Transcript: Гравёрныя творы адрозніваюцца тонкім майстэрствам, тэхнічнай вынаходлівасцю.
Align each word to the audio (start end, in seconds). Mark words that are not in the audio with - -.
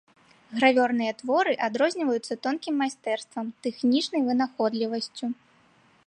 Гравёрныя 0.59 1.11
творы 1.19 1.51
адрозніваюцца 1.67 2.33
тонкім 2.47 2.73
майстэрствам, 2.83 3.45
тэхнічнай 3.67 4.21
вынаходлівасцю. 4.31 5.25